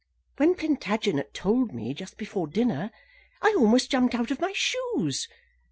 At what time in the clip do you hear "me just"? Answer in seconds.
1.75-2.17